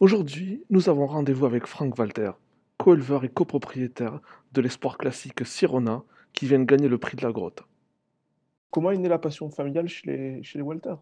[0.00, 2.30] Aujourd'hui, nous avons rendez-vous avec Frank Walter,
[2.78, 4.20] co-éleveur et copropriétaire
[4.52, 6.02] de l'espoir classique Sirona,
[6.32, 7.64] qui vient de gagner le prix de la grotte.
[8.70, 10.94] Comment est née la passion familiale chez les, chez les Walter?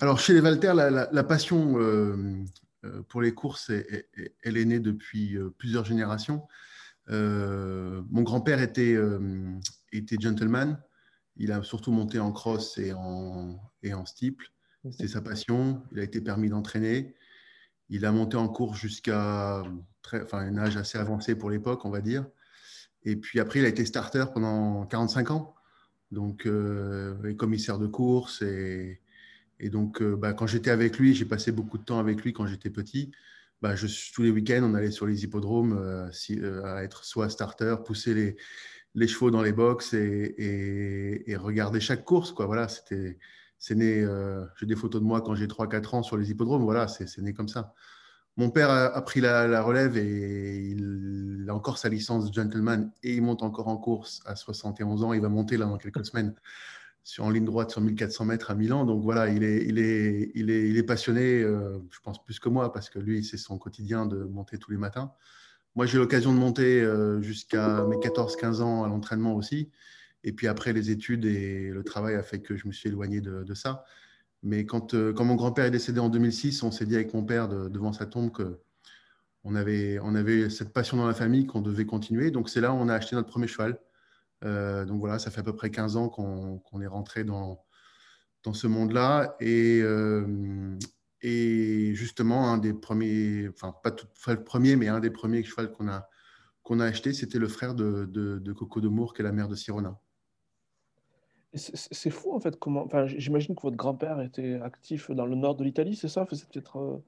[0.00, 2.42] Alors, chez les Walter, la, la- la passion euh,
[2.84, 6.42] euh, pour les courses, est- est- est- elle est née depuis euh, plusieurs générations.
[7.10, 9.20] Euh, mon grand-père était, euh,
[9.92, 10.82] était gentleman.
[11.36, 14.50] Il a surtout monté en cross et en, et en steeple.
[14.90, 15.82] C'était sa passion.
[15.92, 17.14] Il a été permis d'entraîner.
[17.90, 19.62] Il a monté en course jusqu'à
[20.32, 22.24] un âge assez avancé pour l'époque, on va dire.
[23.04, 25.54] Et puis après, il a été starter pendant 45 ans.
[26.12, 28.42] Donc, euh, commissaire de course.
[28.42, 29.00] Et,
[29.70, 32.46] donc, euh, bah, quand j'étais avec lui, j'ai passé beaucoup de temps avec lui quand
[32.46, 33.10] j'étais petit.
[33.60, 33.74] Bah,
[34.14, 38.36] tous les week-ends, on allait sur les hippodromes euh, à être soit starter, pousser
[38.94, 39.98] les, chevaux dans les box et,
[40.38, 42.32] et- et regarder chaque course.
[42.32, 42.46] Quoi.
[42.46, 43.18] Voilà, c'était,
[43.60, 44.00] c'est né.
[44.02, 46.64] euh, j'ai des photos de moi quand j'ai 3-4 ans sur les hippodromes.
[46.64, 47.74] Voilà, c'est, né comme ça.
[48.36, 52.34] Mon père a, a pris la, la relève et il a encore sa licence de
[52.34, 55.12] gentleman et il monte encore en course à 71 ans.
[55.12, 56.34] Il va monter là dans quelques semaines
[57.04, 58.84] sur, en ligne droite sur 1400 mètres à Milan.
[58.84, 62.38] Donc voilà, il est, il est, il est, il est passionné, euh, je pense plus
[62.38, 65.12] que moi, parce que lui, c'est son quotidien de monter tous les matins.
[65.76, 69.70] Moi, j'ai l'occasion de monter euh, jusqu'à mes 14-15 ans à l'entraînement aussi.
[70.24, 73.20] Et puis après, les études et le travail a fait que je me suis éloigné
[73.20, 73.84] de, ça.
[74.42, 77.24] Mais quand, euh, quand mon grand-père est décédé en 2006, on s'est dit avec mon
[77.24, 78.60] père de- devant sa tombe que
[79.44, 82.30] on avait, on avait cette passion dans la famille qu'on devait continuer.
[82.30, 83.78] Donc c'est là où on a acheté notre premier cheval.
[84.44, 87.64] Euh, donc voilà, ça fait à peu près 15 ans qu'on qu'on est rentré dans,
[88.42, 89.36] dans ce monde-là.
[89.40, 90.76] Et, euh,
[91.22, 93.94] et justement, un des premiers, enfin pas
[94.32, 96.08] le premier, mais un des premiers chevals qu'on a,
[96.62, 99.54] qu'on a acheté, c'était le frère de, Coco de Mour, qui est la mère de
[99.54, 99.98] Sirona.
[101.54, 102.84] C'est fou en fait comment.
[102.84, 106.24] Enfin, j'imagine que votre grand-père était actif dans le nord de l'Italie, c'est ça?
[106.30, 106.76] C'est peut-être.
[106.78, 107.02] euh,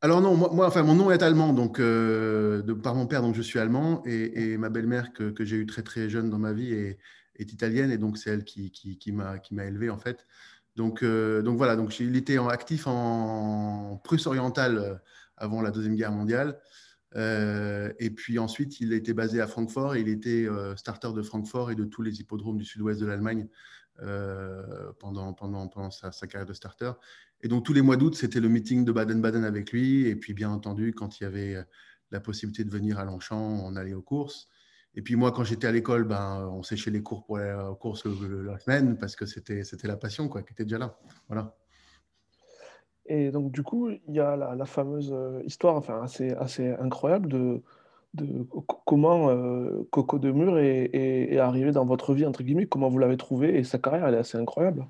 [0.00, 3.34] Alors non, moi, enfin, mon nom est allemand, donc euh, de, par mon père, donc
[3.34, 6.72] je suis allemand, et, ma belle-mère que, j'ai eue très très jeune dans ma vie
[6.72, 6.98] est,
[7.52, 10.26] italienne, et donc c'est elle qui, qui, qui m'a élevé en fait.
[10.74, 15.02] Donc, euh, donc voilà, donc il était actif en Prusse orientale
[15.36, 16.58] avant la deuxième guerre mondiale,
[17.14, 21.74] et puis ensuite il été basé à Francfort, et il était starter de Francfort et
[21.74, 23.48] de tous les hippodromes du sud-ouest de l'Allemagne
[24.98, 26.92] pendant, pendant, pendant sa, carrière de starter.
[27.42, 30.06] Et donc, tous les mois d'août, c'était le meeting de Baden-Baden avec lui.
[30.06, 31.62] Et puis, bien entendu, quand il y avait euh,
[32.10, 34.48] la possibilité de venir à Longchamp, on allait aux courses.
[34.94, 37.74] Et puis, moi, quand j'étais à l'école, ben, on séchait les cours pour aller aux
[37.74, 40.98] courses la semaine parce que c'était la passion quoi, qui était déjà là.
[41.28, 41.56] Voilà.
[43.06, 46.72] Et donc, du coup, il y a la, la fameuse euh, histoire enfin, assez, assez
[46.72, 47.62] incroyable de,
[48.86, 53.16] comment euh, Coco de Mur est, arrivé dans votre vie, entre guillemets, comment vous l'avez
[53.16, 54.86] trouvé, et sa carrière, elle est assez incroyable.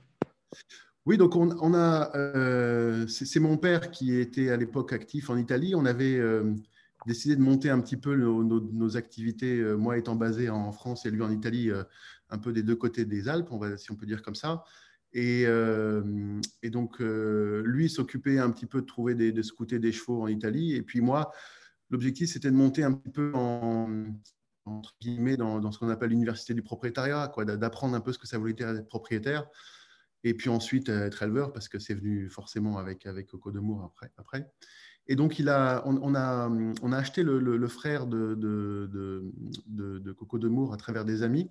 [1.07, 2.17] Oui, donc on, a.
[2.17, 5.75] euh, c'est mon père qui était à l'époque actif en Italie.
[5.75, 6.55] On avait euh,
[7.07, 11.23] décidé de monter un petit peu nos, activités, moi étant basé en France et lui
[11.23, 11.71] en Italie,
[12.31, 14.65] un peu des deux côtés des Alpes, on va, si on peut dire comme ça.
[15.13, 15.45] Et,
[16.71, 20.77] donc, lui s'occupait un petit peu de trouver des, de scouter des chevaux en Italie.
[20.77, 21.33] Et puis moi,
[21.93, 24.07] l'objectif, c'était de monter un peu en,
[24.65, 28.39] entre guillemets, dans, ce qu'on appelle l'université du propriétariat, d'apprendre un peu ce que ça
[28.39, 29.47] voulait dire être propriétaire.
[30.25, 33.61] Et puis ensuite, euh, être éleveur, parce que c'est venu forcément avec, avec Coco de
[34.17, 34.51] après.
[35.09, 36.51] Et donc, on, a,
[36.93, 41.51] acheté le, frère de, de, Coco de à travers des amis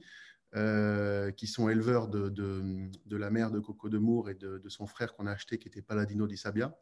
[0.55, 5.27] euh, qui sont éleveurs de, la mère de Coco de et de son frère qu'on
[5.27, 6.73] a acheté, qui était Paladino di Sabia.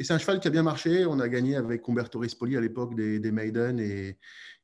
[0.00, 1.04] Et c'est un cheval qui a bien marché.
[1.04, 4.16] On a gagné avec Umberto Rispoli à l'époque des, des Maiden et,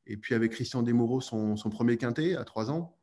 [0.07, 2.97] et puis avec Christian Desmoureaux son, son premier quintet à trois ans.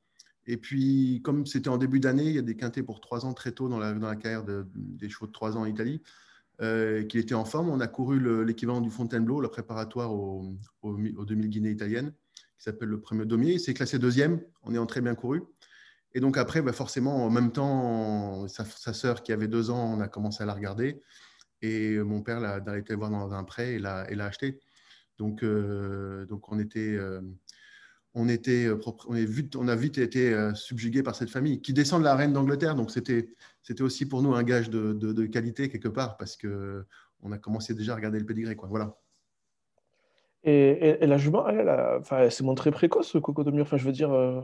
[0.45, 3.35] Et puis, comme c'était en début d'année, il y a des quintets pour trois ans
[3.35, 6.03] très tôt dans la, dans la carrière de- des chevaux de trois ans en Italie,
[6.61, 7.69] euh, qu'il était en forme.
[7.71, 12.13] On a couru le- l'équivalent du Fontainebleau, le préparatoire au, au, au 2000 Guinée italienne,
[12.59, 13.53] qui s'appelle le premier Daumier.
[13.53, 15.43] Il s'est classé deuxième en ayant très bien couru.
[16.15, 19.95] Et donc après, bah, forcément, en même temps, sa, sa sœur qui avait deux ans,
[19.97, 21.01] on a commencé à la regarder.
[21.63, 24.61] Et mon père l'a été voir dans un prêt et l'a et l'a acheté.
[25.19, 27.21] Donc, euh, donc on était, euh,
[28.15, 28.79] on était, euh,
[29.09, 32.17] on, est vite, on a vite été subjugué par cette famille qui descend de la
[32.17, 32.75] reine d'Angleterre.
[32.75, 33.29] Donc c'était,
[33.63, 36.85] c'était aussi pour nous un gage de, de- de qualité quelque part parce que
[37.23, 38.69] on a commencé déjà à regarder le pédigré, quoi.
[38.69, 38.97] Voilà.
[40.43, 43.51] Et, et- et la jument, elle, elle, a- enfin, elle s'est montrée précoce, Coco de
[43.51, 43.63] Mur.
[43.63, 44.43] Enfin, je veux dire, euh,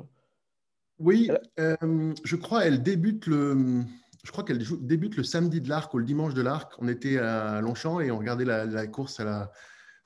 [0.99, 3.83] Oui, je crois elle débute le,
[4.25, 6.75] je crois qu'elle débute le samedi de l'Arc ou le dimanche de l'Arc.
[6.79, 9.21] On était à Longchamp et on regardait la, course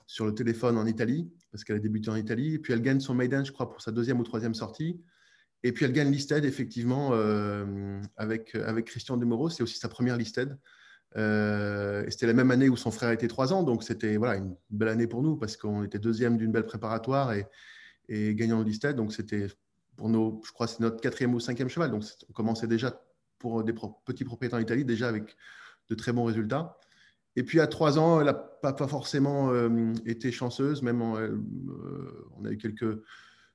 [0.07, 2.55] sur le téléphone en Italie parce qu'elle a débuté en Italie.
[2.55, 5.01] Et puis elle gagne son maiden, je crois, pour sa deuxième ou troisième sortie.
[5.63, 9.49] Et puis elle gagne Listed, effectivement, euh, avec, avec Christian Demoro.
[9.49, 10.57] C'est aussi sa première Listed.
[11.13, 14.89] c'était la même année où son frère était 3 ans, donc c'était voilà, une belle
[14.89, 17.47] année pour nous parce qu'on était deuxième d'une belle préparatoire et,
[18.07, 18.95] et gagnant listed.
[18.95, 19.47] Donc c'était
[19.95, 21.91] pour nos, je crois, c'est notre quatrième ou cinquième cheval.
[21.91, 23.04] Donc on commençait déjà
[23.45, 23.75] pour des
[24.05, 25.37] petits propriétaires en Italie, déjà avec
[25.91, 26.79] de très bons résultats.
[27.35, 31.37] Et puis à trois ans, elle n'a pas, pas, forcément euh, été chanceuse, même euh,
[32.39, 32.99] on a eu quelques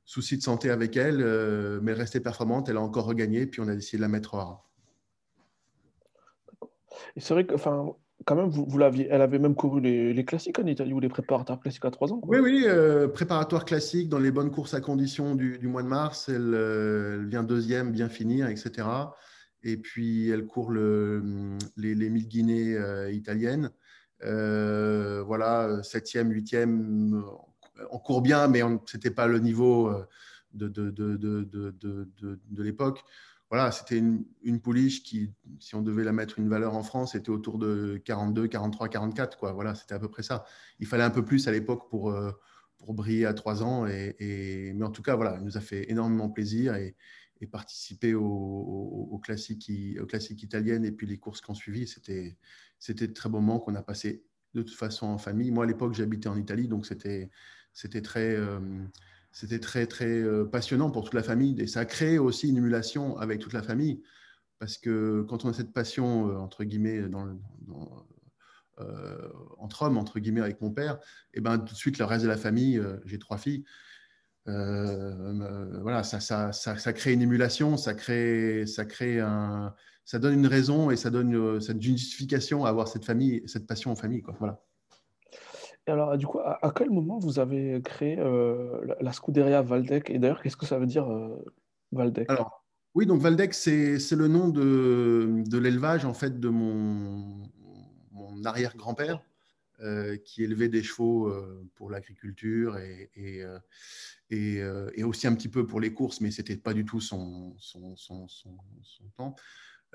[0.05, 3.61] soucis de santé avec elle, euh, mais elle restait performante, elle a encore regagné, puis
[3.61, 4.71] on a décidé de la mettre hors.
[7.17, 7.97] Et c'est vrai que, enfin,
[8.27, 11.09] quand même, vous, vous l'aviez, elle avait même couru les, classiques en Italie ou les
[11.09, 12.21] préparatoires classiques à trois ans.
[12.29, 12.65] Oui, oui,
[13.13, 16.29] préparatoire classique dans les bonnes courses à condition du, mois de mars.
[16.29, 18.87] Elle, elle, vient deuxième, bien finir, etc.
[19.63, 23.71] Et puis, elle court le, les, les 1000 Guinées euh, italiennes.
[24.25, 27.23] Euh, voilà, septième, huitième,
[27.91, 30.07] on court bien, mais ce n'était pas le niveau euh,
[30.55, 33.05] de, l'époque.
[33.51, 37.15] Voilà, c'était une, une, pouliche qui, si on devait la mettre une valeur en France,
[37.15, 39.39] était autour de 42, 43, 44.
[39.39, 39.53] Quoi.
[39.53, 40.45] Voilà, c'était à peu près ça.
[40.79, 42.15] Il fallait un peu plus à l'époque pour,
[42.79, 43.87] pour briller à trois ans.
[43.87, 46.77] Et, mais en tout cas, voilà, il nous a fait énormément plaisir.
[47.41, 49.21] Et participer aux, aux, aux
[50.85, 51.87] et puis les courses qui ont suivi.
[51.87, 52.37] C'était,
[52.89, 55.51] de très bons moments qu'on a passé de toute façon en famille.
[55.51, 57.31] Moi, à l'époque, j'habitais en Italie, donc c'était,
[58.03, 58.61] très, euh,
[60.03, 61.59] euh, passionnant pour toute la famille.
[61.61, 64.03] Et ça a créé aussi une émulation avec toute la famille.
[64.59, 67.03] Parce que quand on a cette passion, euh, entre guillemets,
[69.59, 70.99] entre hommes, entre guillemets, avec mon père,
[71.33, 73.65] et ben tout de suite, le reste de la famille, j'ai trois filles,
[74.47, 79.75] voilà, ça, ça, ça, crée une émulation, ça crée, ça crée un,
[80.11, 83.69] ça donne une raison et ça donne euh, cette justification à avoir cette famille, cette
[83.69, 84.35] passion en famille, quoi.
[84.41, 84.61] Voilà.
[85.87, 90.11] Et alors, du coup, à, quel moment vous avez créé euh, la, Scuderia Valdec?
[90.11, 91.09] Et d'ailleurs, qu'est-ce que ça veut dire
[91.93, 92.29] Valdec?
[92.29, 92.65] Alors,
[92.97, 97.49] oui, donc Valdec, c'est le nom de, de l'élevage en fait de mon,
[98.11, 99.23] mon arrière-grand-père.
[100.25, 101.33] qui élevait des chevaux
[101.77, 103.45] pour l'agriculture et, et,
[104.33, 107.01] euh, et, aussi un petit peu pour les courses, mais ce n'était pas du tout
[107.01, 107.57] son,
[109.17, 109.35] temps.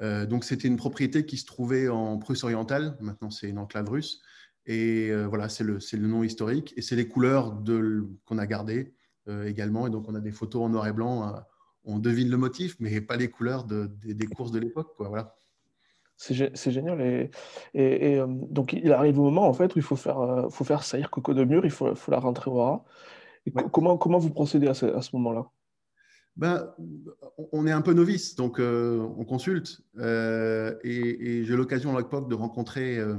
[0.01, 3.89] Euh, donc c'était une propriété qui se trouvait en Prusse orientale, maintenant c'est une enclave
[3.89, 4.21] russe,
[4.65, 7.63] et euh, voilà, c'est le, nom historique, et c'est les couleurs
[8.25, 8.93] qu'on a gardées
[9.45, 11.33] également, et donc on a des photos en noir et blanc,
[11.85, 14.93] on devine le motif, mais pas les couleurs de, des courses de l'époque.
[14.99, 15.35] Voilà.
[16.15, 17.29] C'est génial.
[17.73, 21.09] Et, donc, il arrive au moment en fait, où il faut faire, faut faire saillir
[21.09, 22.53] Coco de Mur, il faut, la rentrer au
[23.71, 25.49] comment, comment vous procédez à ce, à ce moment-là?
[26.37, 26.73] Ben,
[27.53, 29.81] on est un peu novice, donc euh, on consulte.
[29.97, 33.15] Euh, et, j'ai l'occasion à l'époque de rencontrer euh,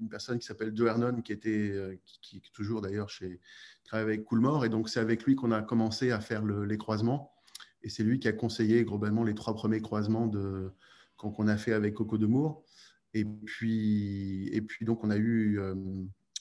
[0.00, 3.40] une personne qui s'appelle Joe Hernon, qui était, qui, est toujours d'ailleurs chez,
[3.84, 4.64] travaille avec Coolmore.
[4.64, 7.34] Et donc c'est avec lui qu'on a commencé à faire les croisements.
[7.82, 10.72] Et c'est lui qui a conseillé globalement les trois premiers croisements de,
[11.16, 12.64] qu'on a fait avec Coco de Mour.
[13.12, 15.60] Et puis, et puis donc on a eu,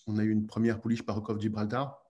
[0.07, 2.06] on a eu une première pouliche par Rokov Gibraltar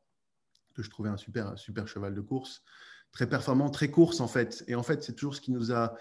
[0.78, 2.64] que je trouvais un super, super cheval de course,
[3.12, 4.64] très performant, très course en fait.
[4.68, 5.96] Et en fait, c'est toujours ce qui nous a,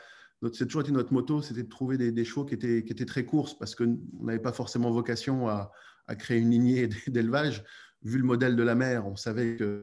[0.52, 3.24] c'est toujours été notre moto, c'était de trouver des, chevaux qui étaient, qui étaient très
[3.24, 5.72] courses parce qu'on n'avait pas forcément vocation à,
[6.18, 7.64] créer une lignée d'élevage.
[8.02, 9.82] Vu le modèle de la mer, on savait qu'il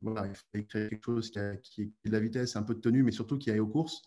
[0.00, 2.80] voilà, fallait créer quelque chose qui, a, qui, ait de la vitesse, un peu de
[2.80, 4.02] tenue, mais surtout qui aille aux courses.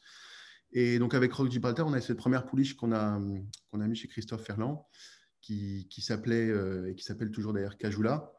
[0.72, 3.20] Et donc avec Rock Gibraltar, on a cette première pouliche qu'on a,
[3.70, 4.88] qu'on a mis chez Christophe Ferland,
[5.42, 8.32] qui, qui s'appelait euh, et qui s'appelle toujours d'ailleurs Cajula.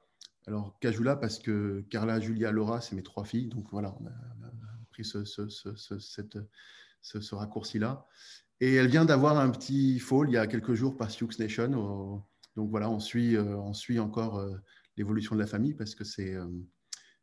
[0.47, 3.49] Alors, Cajula, parce que Carla, Julia, Laura, c'est mes trois filles.
[3.49, 4.13] Donc voilà, on a,
[4.91, 8.07] pris ce, raccourci-là.
[8.61, 12.23] Et elle vient d'avoir un petit fall il y a quelques jours par Sioux Nation.
[12.57, 14.57] donc voilà, on suit, euh, on suit encore euh,
[14.97, 16.35] l'évolution de la famille parce que c'est.
[16.35, 16.47] Euh,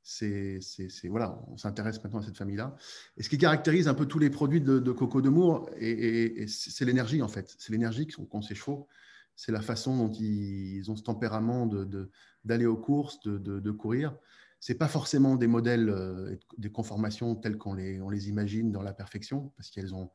[0.02, 0.60] c'est,
[1.08, 2.76] voilà, on s'intéresse maintenant à cette famille-là.
[3.18, 6.86] Et ce qui caractérise un peu tous les produits de, Coco de Mour, et, c'est
[6.86, 7.54] l'énergie en fait.
[7.60, 8.88] C'est l'énergie qu'ont ces chevaux.
[9.36, 12.10] C'est la façon dont ils ont ce tempérament de,
[12.46, 14.16] d'aller aux courses, de, de, courir.
[14.60, 18.72] Ce n'est pas forcément des modèles, euh, des conformations telles qu'on les, on les imagine
[18.72, 20.12] dans la perfection, parce qu'elles ont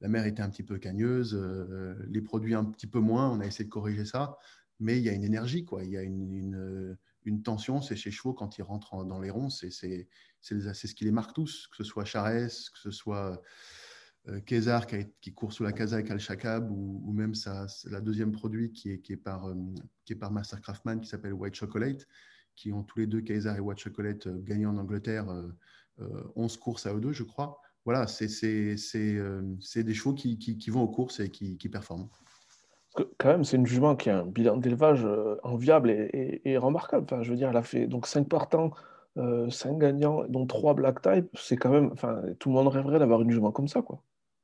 [0.00, 3.40] la mer était un petit peu cagneuse, euh, les produits un petit peu moins, on
[3.40, 4.36] a essayé de corriger ça,
[4.78, 5.84] mais il y a une énergie, quoi.
[5.84, 9.48] il y a une, une, tension, c'est chez chevaux quand ils rentrent dans les ronds,
[9.48, 13.36] c'est ce qui les marque tous, que ce soit Charès, que ce soit euh,
[14.44, 18.72] Kézar qui, qui, court sous la Casa avec Al-Shakab, ou, même sa, la deuxième produit
[18.72, 19.54] qui est, qui est par, euh,
[20.04, 22.06] qui est par Master Craftman qui s'appelle White Chocolate,
[22.56, 25.26] qui ont tous les deux, Kézar et White Chocolate, euh, gagné en Angleterre
[26.34, 27.58] 11 courses à eux deux, je crois.
[27.86, 28.76] Voilà, c'est des
[29.94, 32.08] chevaux qui, qui, vont aux courses et qui, performent.
[33.16, 35.06] quand même, c'est une jument qui a un bilan d'élevage
[35.42, 37.04] enviable et, et, remarquable.
[37.04, 38.72] Enfin, je veux dire, elle a fait donc 5 partants,
[39.16, 41.28] 5 gagnants, dont 3 black type.
[41.34, 44.02] C'est quand même, enfin, tout le monde rêverait d'avoir une jument comme ça, quoi.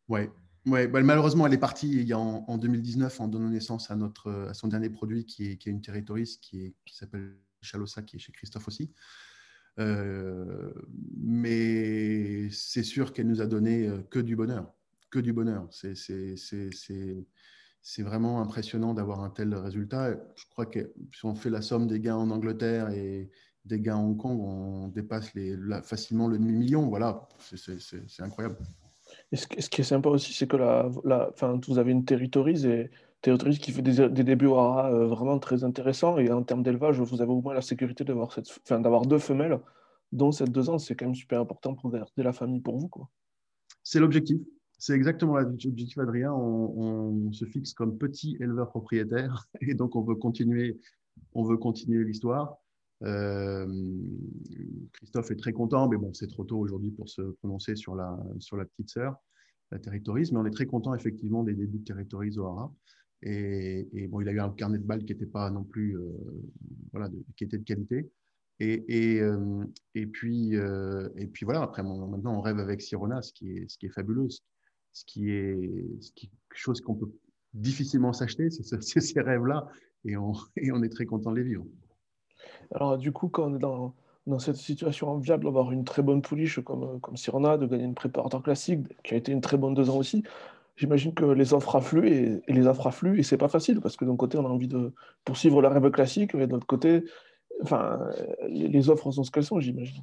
[0.09, 0.31] Ouais.
[0.65, 4.55] Ouais, bah, malheureusement, elle est partie en, en, 2019 en donnant naissance à, notre, à
[4.55, 8.19] son dernier produit qui est, qui est une territories qui, qui s'appelle Chalossa, qui est
[8.21, 8.93] chez Christophe aussi.
[9.79, 10.73] Euh,
[11.17, 14.73] mais c'est sûr qu'elle nous a donné euh, que du bonheur,
[15.11, 15.69] que du bonheur.
[17.85, 20.13] C'est vraiment impressionnant d'avoir un tel résultat.
[20.37, 23.31] Je crois que si on fait la somme des gains en Angleterre et
[23.65, 26.89] des gains à Hong Kong, on dépasse les, facilement le demi-million.
[26.89, 28.59] Voilà, c'est incroyable.
[29.33, 31.31] Et ce, qui est sympa aussi, c'est que la, la,
[31.67, 32.91] vous avez une territories et
[33.23, 36.19] territories qui fait des, des débuts euh, vraiment très intéressants.
[36.19, 39.59] Et en termes d'élevage, vous avez au moins la sécurité d'avoir deux femelles,
[40.13, 40.79] dont cette deux ans.
[40.79, 42.91] C'est quand même super important pour garder la famille pour vous.
[43.83, 44.39] C'est l'objectif.
[44.79, 46.33] C'est exactement l'objectif, Adrien.
[46.33, 50.79] On, on, se fixe comme petit éleveur propriétaire et donc on veut continuer,
[51.35, 52.59] on veut continuer l'histoire.
[53.05, 53.67] Euh,
[54.93, 58.17] Christophe est très content, mais bon, c'est trop tôt aujourd'hui pour se prononcer sur la,
[58.39, 59.17] sur la petite sœur,
[59.71, 62.73] la Territories, mais on est très content effectivement des débuts de Territories O'Hara.
[63.23, 65.97] Et, et, bon, il a eu un carnet de balles qui n'était pas non plus,
[65.97, 66.11] euh,
[66.93, 68.11] voilà, qui était de qualité.
[68.59, 69.65] Et, et, euh,
[70.13, 73.87] puis, et puis voilà, après, maintenant, on rêve avec Sirona, ce qui est, ce qui
[73.87, 74.29] est fabuleux,
[74.93, 77.11] ce qui est, ce qui chose qu'on peut
[77.55, 79.69] difficilement s'acheter, c'est ces rêves-là,
[80.05, 81.67] et on, et on est très content de les vivre.
[82.75, 86.61] Alors, du coup, quand on est dans, cette situation enviable, d'avoir une très bonne pouliche
[86.61, 89.91] comme, comme Sirona, de gagner une préparateur classique, qui a été une très bonne deux
[89.91, 90.23] ans aussi,
[90.77, 94.05] j'imagine que les offres affluent et, les offres affluent, et c'est pas facile, parce que
[94.05, 94.93] d'un côté, on a envie de
[95.25, 97.05] poursuivre la rêve classique, mais de l'autre côté,
[97.63, 98.01] enfin,
[98.49, 100.03] les, offres sont ce qu'elles sont, j'imagine.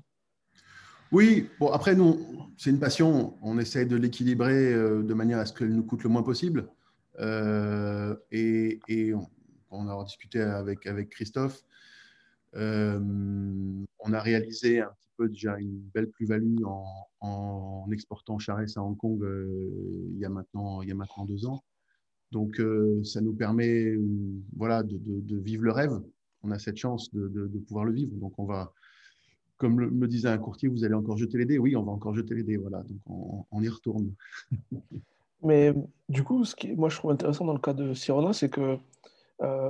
[1.12, 2.20] Oui, bon, après, nous,
[2.58, 3.34] c'est une passion.
[3.42, 6.70] On essaie de l'équilibrer euh, de manière à ce qu'elle nous coûte le moins possible.
[7.20, 9.28] Euh, et, et on,
[9.72, 11.64] on, a discuté avec, avec Christophe.
[12.56, 13.00] Euh,
[14.00, 16.64] on a réalisé un petit peu déjà une belle plus-value
[17.22, 21.26] en, exportant Charès à Hong Kong euh, il, y a maintenant, il y a maintenant
[21.26, 21.64] deux ans.
[22.32, 23.96] Donc, euh, ça nous permet
[24.56, 26.00] voilà, de, vivre le rêve.
[26.44, 28.16] On a cette chance de, pouvoir le vivre.
[28.16, 28.72] Donc, on va,
[29.58, 31.58] comme me disait un courtier, vous allez encore jeter les dés.
[31.58, 32.58] Oui, on va encore jeter les dés.
[32.58, 34.14] Voilà, donc on, y retourne.
[35.42, 35.74] Mais
[36.08, 38.78] du coup, ce qui, moi, je trouve intéressant dans le cas de Sirona, c'est que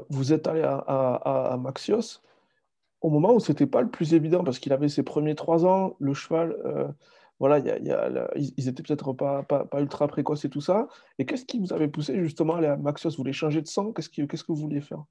[0.09, 2.21] vous êtes allé à Maxios
[3.01, 5.95] au moment où c'était pas le plus évident, parce qu'il avait ses premiers trois ans,
[5.99, 6.87] le cheval, euh,
[7.39, 9.45] voilà, y a, ils étaient peut-être pas,
[9.77, 10.87] ultra précoces et tout ça.
[11.17, 13.11] Et qu'est-ce qui vous avait poussé justement à aller à Maxios?
[13.11, 13.93] Vous voulez changer de sang?
[13.93, 15.03] Qu'est-ce que vous vouliez faire?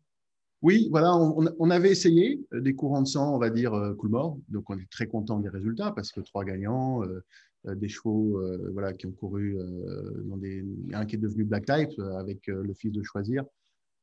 [0.60, 4.36] Oui, voilà, on, avait essayé euh, des courants de sang, on va dire, euh, mort.
[4.48, 7.02] Donc, on est très content des résultats parce que trois gagnants,
[7.64, 8.40] des chevaux
[8.72, 9.58] voilà, qui ont couru
[10.36, 10.64] des.
[10.92, 13.44] Un qui est devenu Black Type avec le fils de Choisir,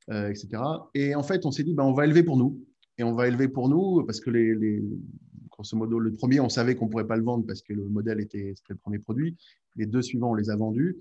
[0.09, 0.47] etc.
[0.93, 2.59] Et en fait, on s'est dit, ben, on va élever pour nous
[2.97, 4.83] et on va élever pour nous parce que les, les
[5.55, 8.19] grosso le premier, on savait qu'on ne pourrait pas le vendre parce que le modèle
[8.19, 9.35] était, c'était le premier produit.
[9.75, 10.97] Les deux suivants, on les a vendus.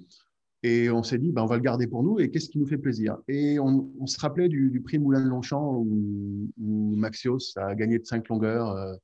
[0.62, 2.66] Et on s'est dit, ben, on va le garder pour nous et qu'est-ce qui nous
[2.66, 3.18] fait plaisir?
[3.28, 8.26] Et on, se rappelait du, prix Moulin de Longchamp où, Maxios a gagné de 5
[8.28, 8.94] longueurs euh,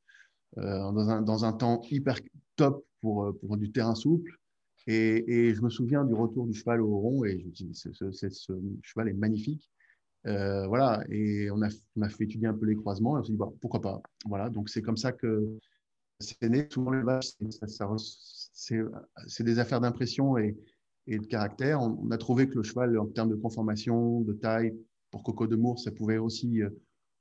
[0.58, 2.18] euh, dans, un, dans, un, temps hyper
[2.56, 4.32] top pour, pour du terrain souple.
[4.86, 8.52] Et, je me souviens du retour du cheval au rond et je me dis, ce
[8.82, 9.68] cheval est magnifique.
[10.26, 11.70] Euh, voilà, et on a,
[12.08, 14.02] fait étudier un peu les croisements et on s'est dit, bah, pourquoi pas.
[14.26, 15.58] Voilà, donc c'est comme ça que
[16.18, 16.68] c'est né.
[16.70, 17.32] Souvent, les vaches,
[18.52, 20.56] c'est des affaires d'impression et,
[21.06, 21.80] de caractère.
[21.80, 24.76] On, a trouvé que le cheval, en termes de conformation, de taille,
[25.10, 26.70] pour Coco de Mour, ça pouvait aussi, euh,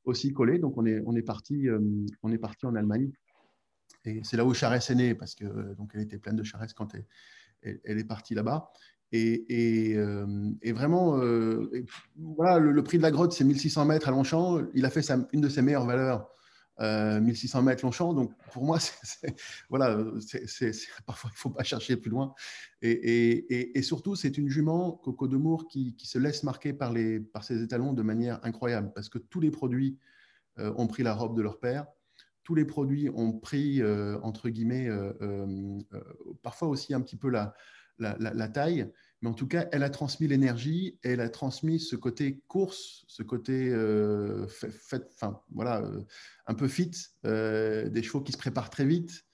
[0.03, 0.59] aussi coller.
[0.59, 1.79] Donc, on est, on est, parti, euh,
[2.21, 3.09] on est parti en Allemagne.
[4.05, 6.73] Et c'est là où Charès est née, parce que donc elle était pleine de Charès
[6.73, 6.93] quand
[7.63, 8.71] elle est partie là-bas.
[9.11, 11.71] Et, euh, et, vraiment, euh,
[12.15, 14.61] voilà, le, prix de la grotte, c'est 1600 mètres à Longchamp.
[14.75, 16.29] Il a fait une de ses meilleures valeurs,
[16.79, 18.13] 1600 euh, mètres Longchamp.
[18.13, 18.77] Donc, pour moi,
[21.05, 22.35] parfois, il ne faut pas chercher plus loin.
[22.83, 25.39] Et, surtout, c'est une jument, Coco de
[25.69, 29.17] qui, qui, se laisse marquer par, les, par ses étalons de manière incroyable, parce que
[29.17, 29.97] tous les produits
[30.57, 31.87] ont pris la robe de leur père
[32.43, 33.79] tous les produits ont pris,
[34.23, 34.89] entre guillemets,
[36.41, 37.53] parfois aussi un petit peu la,
[37.99, 38.89] la, taille,
[39.21, 43.21] mais en tout cas, elle a transmis l'énergie, elle a transmis ce côté course, ce
[43.23, 45.03] côté euh, fait,
[45.51, 46.01] voilà, euh,
[46.47, 46.91] un peu fit,
[47.25, 49.25] euh, des chevaux qui se préparent très vite,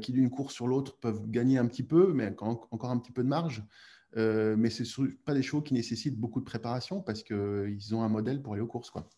[0.00, 3.24] qui d'une course sur l'autre peuvent gagner un petit peu, mais encore un petit peu
[3.24, 3.64] de marge.
[4.14, 8.04] mais ce ne sont pas des chevaux qui nécessitent beaucoup de préparation parce qu'ils ont
[8.04, 8.90] un modèle pour aller aux courses.
[8.90, 9.10] Quoi.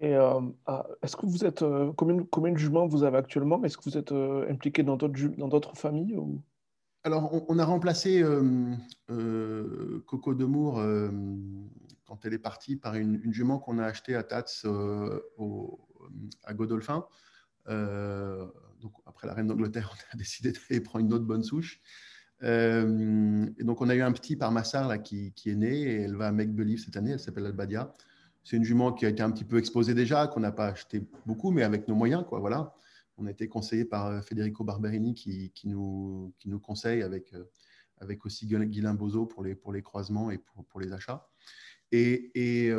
[0.00, 1.62] Ah, est-ce que vous êtes
[1.94, 3.62] combien, combien, de juments vous avez actuellement?
[3.64, 6.16] Est-ce que vous êtes impliqué dans d'autres familles
[7.04, 8.74] alors, on, a remplacé euh,
[9.10, 11.10] euh, Coco de Mour euh,
[12.06, 14.44] quand elle est partie par une, jument qu'on a achetée à Tats
[16.44, 17.04] à Godolphin.
[17.66, 21.82] donc, après la reine d'Angleterre, on a décidé d'aller prendre une autre bonne souche.
[22.42, 26.00] Et donc, on a eu un petit par Massard là, qui, qui, est né et
[26.02, 27.12] elle va à Make Believe cette année.
[27.12, 27.94] Elle s'appelle Albadia.
[28.44, 31.06] C'est une jument qui a été un petit peu exposée déjà, qu'on n'a pas acheté
[31.26, 32.24] beaucoup, mais avec nos moyens.
[32.26, 32.74] Quoi, voilà.
[33.16, 37.44] On a été conseillé par euh, Federico Barberini qui, nous, conseille avec, euh,
[38.24, 41.28] aussi Guilain Bozo pour les, croisements et pour, les achats.
[41.92, 42.70] Et, et,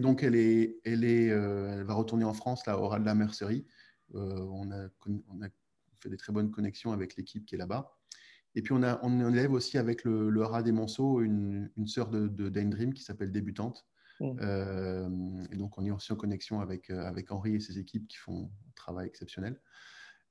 [0.00, 3.66] donc, elle, va retourner en France, là, au ras de la mercerie.
[4.14, 4.88] on, a,
[6.00, 7.98] fait des très bonnes connexions avec l'équipe qui est là-bas.
[8.54, 12.92] Et puis, on, a, élève aussi avec le, le des Monceaux une, sœur de, de
[12.92, 13.86] qui s'appelle Débutante.
[14.20, 14.36] Mmh.
[14.40, 18.08] Euh, et donc, on est aussi en connexion avec, euh, avec Henri et ses équipes
[18.08, 19.60] qui font un travail exceptionnel.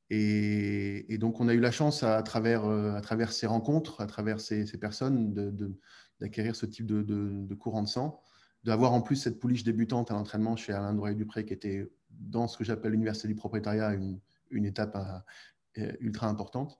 [0.10, 4.08] Et, donc, on a eu la chance à, travers, euh, à travers ces rencontres, à
[4.08, 5.34] travers ces, ces personnes,
[6.20, 8.22] d'acquérir ce type de, de, courant de sang,
[8.64, 12.58] d'avoir en plus cette pouliche débutante à l'entraînement chez Alain Drouet-Dupré qui était dans ce
[12.58, 14.20] que j'appelle l'université du propriétariat, une,
[14.52, 14.96] une étape
[15.76, 16.80] ultra importante.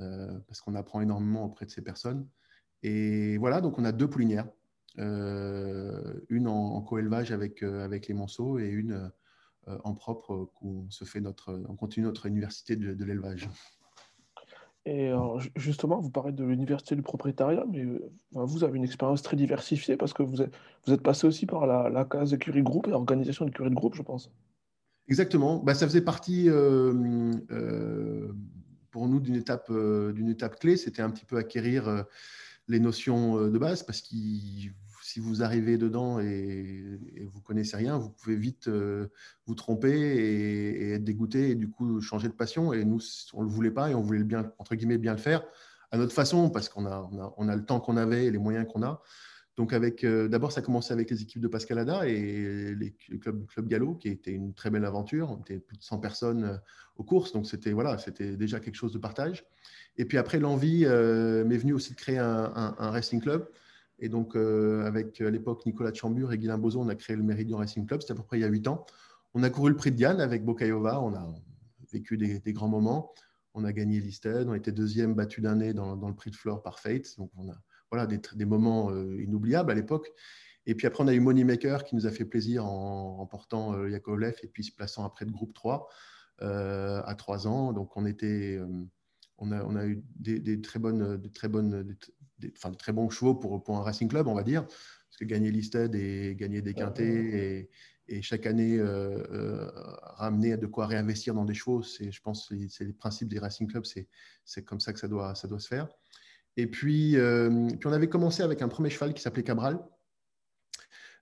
[0.00, 2.26] Euh, parce qu'on apprend énormément auprès de ces personnes.
[2.82, 4.50] Et voilà, donc on a deux poulinières, euh,
[4.96, 9.10] une en, coélevage avec, euh, avec les monceaux et une
[9.66, 13.48] en propre où on, se fait notre, on continue notre université de, l'élevage.
[14.84, 15.12] Et
[15.54, 17.84] justement, vous parlez de l'université du propriétariat, mais
[18.32, 20.52] vous avez une expérience très diversifiée parce que vous êtes,
[20.86, 23.94] vous êtes passé aussi par la, la case écurie groupe et l'organisation d'écurie de groupe,
[23.94, 24.32] je pense.
[25.10, 25.58] Exactement.
[25.58, 28.22] Bah, ça faisait partie euh,
[28.92, 32.02] pour nous d'une étape, euh, d'une étape clé, c'était un petit peu acquérir euh,
[32.70, 34.08] les notions euh, de base parce que
[35.02, 36.98] si vous arrivez dedans et,
[37.32, 38.70] vous connaissez rien, vous pouvez vite
[39.46, 42.72] vous tromper et, être dégoûté et du coup changer de passion.
[42.72, 43.00] Et nous,
[43.32, 45.42] on le voulait pas et on voulait bien, entre guillemets, bien le faire
[45.90, 48.66] à notre façon parce qu'on a, on a, le temps qu'on avait et les moyens
[48.70, 49.02] qu'on a.
[49.56, 53.46] Donc, avec, euh, d'abord, ça a commencé avec les équipes de Pascalada et les clubs
[53.46, 55.30] club Gallo, qui était une très belle aventure.
[55.30, 56.56] On était plus de 100 personnes euh,
[56.96, 59.44] aux courses, donc c'était voilà, c'était déjà quelque chose de partage.
[59.96, 63.48] Et puis après, l'envie euh, m'est venue aussi de créer un, racing club.
[63.98, 67.58] Et donc, avec à l'époque Nicolas Chambur et Guilain Bozo, on a créé le Méridion
[67.58, 68.00] Racing Club.
[68.00, 68.86] C'était à peu près il y a 8 ans.
[69.34, 71.02] On a couru le prix de Diane avec Bokayova.
[71.02, 71.28] On a
[71.92, 73.12] vécu des, grands moments.
[73.52, 74.48] On a gagné l'Isted.
[74.48, 77.18] On était deuxième battu d'un nez dans, dans, le prix de Flore par Fate.
[77.18, 77.56] Donc, on a
[77.90, 80.10] voilà, des, moments euh, inoubliables à l'époque.
[80.66, 83.90] Et puis après, on a eu Moneymaker qui nous a fait plaisir en remportant euh,
[83.90, 85.88] Yakovlev et puis se plaçant après de groupe 3
[86.42, 87.72] euh, à 3 ans.
[87.72, 88.60] Donc on était,
[89.40, 91.96] on, a, on a eu des, très bonnes, des très bonnes,
[92.56, 94.64] enfin, de très bons chevaux pour, pour un racing club, on va dire.
[94.66, 97.70] Parce que gagner l'Isted et gagner des quintés et,
[98.08, 98.80] et chaque année
[100.16, 103.38] ramener à de quoi réinvestir dans des chevaux, c'est, je pense, c'est les principes des
[103.38, 104.08] racing clubs, c'est,
[104.44, 105.88] c'est comme ça que ça doit, ça doit se faire.
[106.56, 109.78] Et puis, euh, puis, on avait commencé avec un premier cheval qui s'appelait Cabral,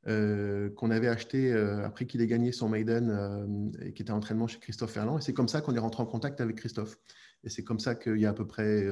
[0.06, 4.18] euh, qu'on avait acheté euh, après qu'il ait gagné son Maiden et qui était en
[4.18, 5.18] entraînement chez Christophe Ferland.
[5.18, 6.98] Et c'est comme ça qu'on est rentré en contact avec Christophe.
[7.44, 8.86] Et c'est comme ça qu'il y a à peu près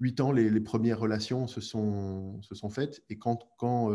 [0.00, 2.40] huit ans, les, premières relations se sont,
[2.70, 3.02] faites.
[3.08, 3.92] Et quand, quand,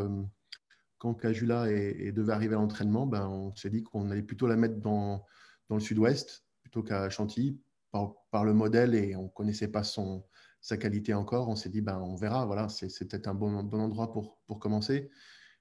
[0.97, 4.55] quand Cajula est, devait arriver à l'entraînement, ben, on s'est dit qu'on allait plutôt la
[4.55, 5.25] mettre dans,
[5.69, 7.59] dans le sud-ouest plutôt qu'à Chantilly
[7.91, 10.23] par, par, le modèle et on ne connaissait pas son,
[10.65, 12.45] sa qualité encore, on s'est dit, ben, on verra.
[12.47, 15.11] Voilà, c'est peut-être un bon, bon endroit pour, pour commencer.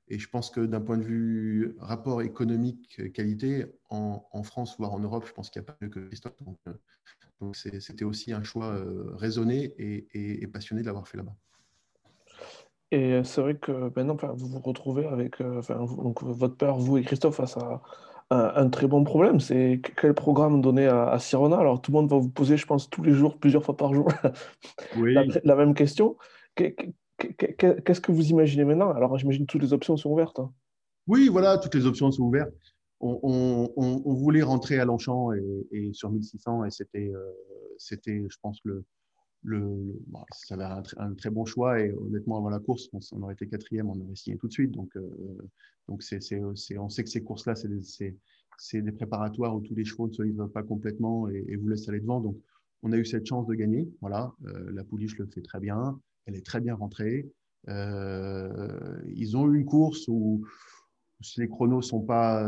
[0.09, 4.99] Et je pense que d'un point de vue rapport économique-qualité, en, en, France, voire en
[4.99, 6.43] Europe, je pense qu'il n'y a pas mieux que Christophe.
[6.43, 11.35] Donc, euh, c'était aussi un choix euh, raisonné et, et, passionné de l'avoir fait là-bas.
[12.91, 17.03] Et c'est vrai que maintenant, vous vous retrouvez avec euh, donc, votre père, vous et
[17.03, 17.83] Christophe, face à,
[18.31, 21.59] un, très bon problème, c'est quel programme donner à, à, Sirona?
[21.59, 23.93] Alors tout le monde va vous poser, je pense, tous les jours, plusieurs fois par
[23.95, 24.09] jour,
[24.97, 26.17] la, même question.
[27.19, 28.91] Qu'est-ce que vous imaginez maintenant?
[28.91, 30.39] Alors j'imagine que toutes les options sont ouvertes.
[30.39, 30.53] Hein.
[31.07, 32.53] Oui, voilà, toutes les options sont ouvertes.
[33.01, 37.31] On, voulait rentrer à Longchamp et, sur 1600 et c'était, euh,
[37.77, 38.85] c'était, je pense, le,
[39.45, 40.01] le,
[40.33, 43.91] ça avait un, très bon choix et honnêtement avant la course on, aurait été quatrième
[43.91, 45.03] on aurait signé tout de suite donc euh,
[45.87, 48.17] donc c'est, on sait que ces courses là c'est des,
[48.57, 51.89] c'est, des préparatoires où tous les chevaux ne se livrent pas complètement et, vous laissent
[51.91, 52.37] aller devant donc
[52.83, 56.01] on a eu cette chance de gagner voilà euh, la pouliche le fait très bien
[56.27, 57.31] elle est très bien rentrée
[57.69, 60.45] euh, ils ont eu une course où
[61.39, 62.47] les chronos sont pas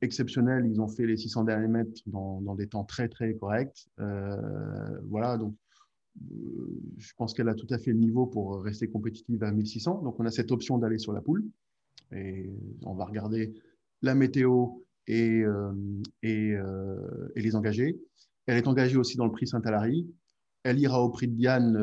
[0.00, 5.36] exceptionnels ils ont fait les 600 derniers mètres dans, des temps très très corrects voilà
[5.36, 5.54] donc
[6.16, 10.02] euh, je pense qu'elle a tout à fait le niveau pour rester compétitive à 1600.
[10.02, 11.44] Donc, on a cette option d'aller sur la poule.
[12.12, 12.50] Et
[12.84, 13.54] on va regarder
[14.02, 14.68] la météo
[15.06, 15.72] et, euh,
[16.24, 17.98] euh, et, les engager.
[18.46, 20.06] Elle est engagée aussi dans le prix Saint-Alary.
[20.64, 21.74] Elle ira au prix de Diane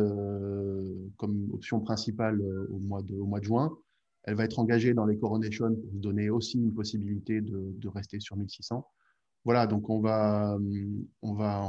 [1.18, 3.78] comme option principale au mois, de, au mois de juin.
[4.24, 8.20] Elle va être engagée dans les Coronations pour donner aussi une possibilité de, de rester
[8.20, 8.86] sur 1600
[9.44, 10.58] voilà, donc on va,
[11.22, 11.64] on va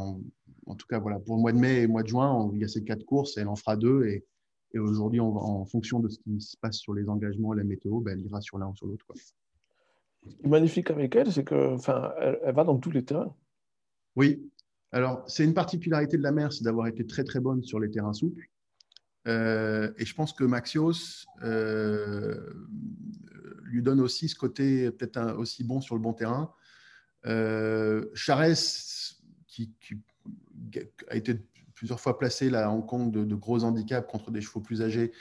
[0.66, 2.60] en, tout cas, voilà, pour le mois de mai et le mois de juin, il
[2.60, 4.06] y a ces quatre courses, elle en fera deux.
[4.06, 4.26] Et,
[4.74, 8.00] et aujourd'hui, en fonction de ce qui se passe sur les engagements et la météo,
[8.00, 9.06] ben, elle ira sur l'un ou sur l'autre.
[9.14, 11.78] Ce qui est magnifique avec elle, c'est qu'elle
[12.42, 13.34] elle va dans tous les terrains.
[14.16, 14.50] Oui.
[14.92, 17.90] Alors, c'est une particularité de la mer, c'est d'avoir été très, très bonne sur les
[17.90, 18.48] terrains souples.
[19.26, 22.52] Euh, et je pense que Maxios euh,
[23.62, 26.52] lui donne aussi ce côté peut-être aussi bon sur le bon terrain.
[27.26, 29.72] Euh, Charès, qui,
[31.08, 31.40] a été
[31.74, 35.12] plusieurs fois placé à Hong Kong de, gros handicaps contre des chevaux plus âgés,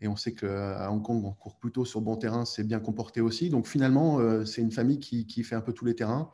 [0.00, 3.20] et on sait qu'à Hong Kong, on court plutôt sur bon terrain, c'est bien comporté
[3.20, 3.50] aussi.
[3.50, 6.30] Donc finalement, c'est une famille qui, fait un peu tous les terrains.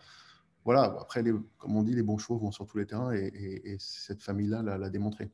[0.68, 1.24] Voilà, après,
[1.57, 4.90] comme on dit, les bons chevaux vont sur tous les terrains, et, cette famille-là l'a
[4.90, 5.31] démontré.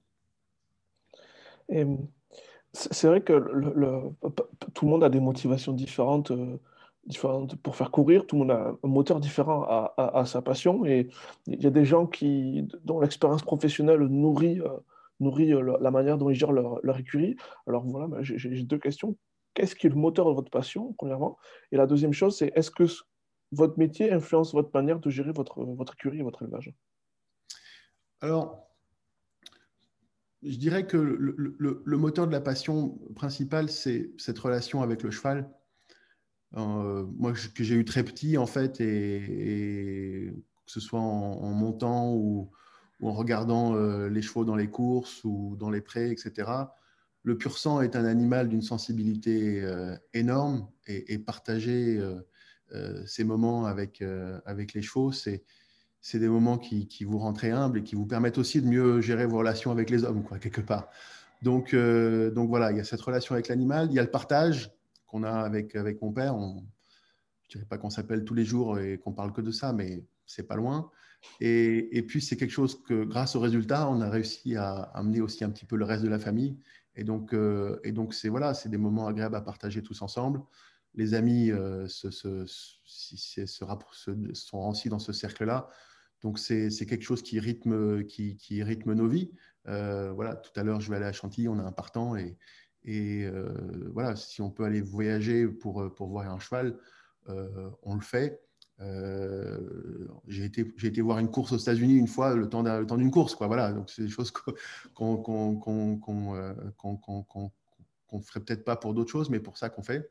[2.72, 3.32] C'est vrai que
[4.74, 6.60] tout le monde a des motivations différentes, euh,
[7.06, 8.28] différentes pour faire courir.
[8.28, 9.64] Tout le monde a un moteur différent
[9.96, 10.86] à, sa passion.
[10.86, 11.08] Et
[11.48, 14.68] il y a des gens qui, dont l'expérience professionnelle nourrit, euh,
[15.18, 17.34] nourrit euh, la manière dont ils gèrent leur, leur écurie.
[17.66, 19.16] Alors voilà, bah, j'ai deux questions.
[19.54, 21.38] Qu'est-ce qui est le moteur de votre passion, premièrement?
[21.72, 22.84] Et la deuxième chose, c'est est-ce que
[23.54, 26.72] votre métier influence votre manière de gérer votre, votre écurie et votre élevage?
[28.20, 28.64] Alors,
[30.42, 35.50] je dirais que le, moteur de la passion principale, c'est cette relation avec le cheval.
[36.56, 40.32] Euh, moi, que j'ai eu très petit, en fait, et,
[40.66, 42.50] que ce soit en, montant ou,
[43.02, 46.50] en regardant euh, les chevaux dans les courses ou dans les prés, etc.
[47.22, 51.98] Le pur sang est un animal d'une sensibilité euh, énorme et, et partager
[53.06, 54.02] ces moments avec,
[54.46, 55.44] avec les chevaux, c'est
[56.04, 59.00] c'est des moments qui, vous rendent très humble et qui vous permettent aussi de mieux
[59.00, 60.90] gérer vos relations avec les hommes, quelque part.
[61.40, 64.10] Donc, euh, donc voilà, il y a cette relation avec l'animal, il y a le
[64.10, 64.70] partage
[65.06, 66.34] qu'on a avec, avec mon père.
[66.38, 66.60] Je ne
[67.48, 70.42] dirais pas qu'on s'appelle tous les jours et qu'on parle que de ça, mais c'est
[70.42, 70.90] pas loin.
[71.40, 75.22] Et, et puis, c'est quelque chose que, grâce au résultat, on a réussi à amener
[75.22, 76.58] aussi un petit peu le reste de la famille.
[76.96, 80.42] Et donc, euh, et donc c'est voilà, c'est des moments agréables à partager tous ensemble.
[80.94, 83.64] Les amis euh, se, se, se, se,
[84.34, 85.68] sont aussi dans ce cercle-là.
[86.22, 87.98] Donc, c'est quelque chose qui rythme,
[88.94, 89.30] nos vies.
[89.68, 92.16] Euh, voilà, tout à l'heure, je vais aller à Chantilly, on a un partant.
[92.16, 92.36] Et,
[92.86, 93.52] euh,
[93.92, 96.78] voilà, si on peut aller voyager pour, voir un cheval,
[97.26, 98.40] on le fait.
[100.28, 102.62] j'ai été, été, voir une course aux États-Unis une fois, le temps
[102.96, 103.34] d'une course.
[103.34, 105.22] Quoi, voilà, donc c'est des choses qu'on
[108.12, 110.10] ne ferait peut-être pas pour d'autres choses, mais pour ça qu'on fait.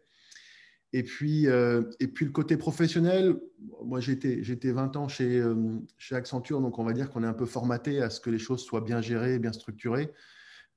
[0.95, 3.35] Et puis, euh, et puis le côté professionnel,
[3.83, 5.55] moi j'étais 20 ans chez, euh,
[5.97, 8.37] chez Accenture, donc on va dire qu'on est un peu formaté à ce que les
[8.37, 10.13] choses soient bien gérées, bien structurées,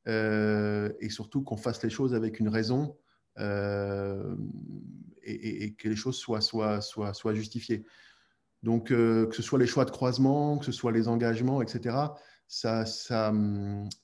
[0.09, 2.97] euh, et surtout qu'on fasse les choses avec une raison
[5.23, 7.85] et, que les choses soient, soient, soient, soient justifiées.
[8.63, 11.95] Donc que ce soit les choix de croisement, que ce soit les engagements, etc.,
[12.49, 13.35] ça, ça,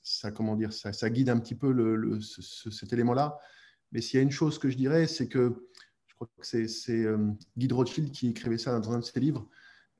[0.03, 3.39] ça, comment dire, ça, guide un petit peu le, cet élément-là.
[3.93, 5.69] Mais s'il y a une chose que je dirais, c'est que
[6.41, 7.17] c'est euh,
[7.57, 9.47] Guy Rothschild qui écrivait ça dans un de ses livres.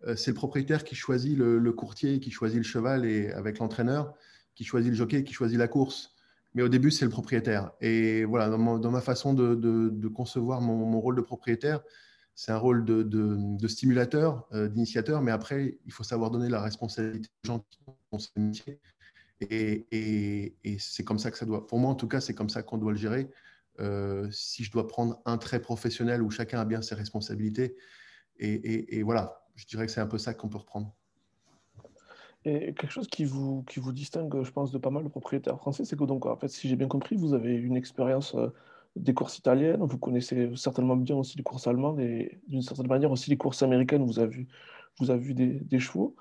[0.05, 4.13] Euh, c'est le propriétaire qui choisit le, courtier, qui choisit le cheval et avec l'entraîneur,
[4.55, 6.15] qui choisit le jockey, qui choisit la course.
[6.55, 7.71] Mais au début, c'est le propriétaire.
[7.81, 11.81] Et voilà, dans, ma façon de, concevoir mon, rôle de propriétaire,
[12.35, 17.29] c'est un rôle de, stimulateur, euh, d'initiateur, mais après, il faut savoir donner la responsabilité
[17.43, 17.79] aux gens qui
[18.11, 18.79] ont ce métier.
[19.41, 22.49] Et, et c'est comme ça que ça doit, pour moi en tout cas, c'est comme
[22.49, 23.29] ça qu'on doit le gérer.
[23.79, 27.75] Euh, si je dois prendre un trait professionnel où chacun a bien ses responsabilités.
[28.39, 30.93] Et, voilà, je dirais que c'est un peu ça qu'on peut reprendre.
[32.45, 35.97] Et quelque chose qui vous, distingue, je pense, de pas mal de propriétaires français, c'est
[35.97, 38.49] que donc, en fait, si j'ai bien compris, vous avez une expérience euh,
[38.95, 43.11] des courses italiennes, vous connaissez certainement bien aussi les courses allemandes et d'une certaine manière
[43.11, 44.47] aussi les courses américaines, vous avez vu,
[44.99, 46.15] vous avez vu des chevaux.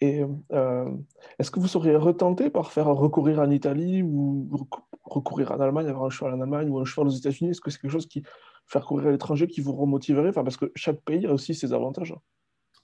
[0.00, 0.90] Et euh,
[1.38, 4.48] est-ce que vous seriez retenté par faire recourir en Italie ou
[5.04, 7.50] recourir en Allemagne, avoir un cheval en Allemagne ou un cheval aux États-Unis?
[7.50, 8.22] Est-ce que c'est quelque chose qui,
[8.66, 10.28] faire courir à l'étranger, qui vous remotiverait?
[10.28, 12.14] Enfin, Parce que chaque pays a aussi ses avantages.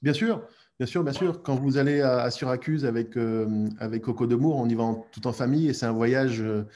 [0.02, 0.42] Bien sûr,
[0.78, 1.42] bien sûr, bien sûr.
[1.42, 5.26] Quand vous allez à, Syracuse avec, euh, avec Coco de Mour, on y va tout
[5.28, 6.66] en famille et c'est un voyage euh,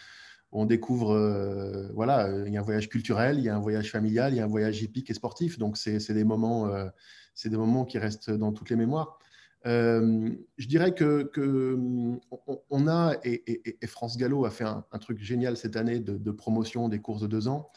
[0.50, 4.32] on découvre, voilà, il y a un voyage culturel, il y a un voyage familial,
[4.32, 5.58] il y a un voyage hippique et sportif.
[5.58, 5.98] Donc, c'est des,
[7.34, 9.18] c'est des moments qui restent dans toutes les mémoires.
[9.66, 11.30] Euh, je dirais que,
[12.70, 17.00] on a, et, France Gallo a fait un, truc génial cette année de, promotion des
[17.00, 17.70] courses de deux ans.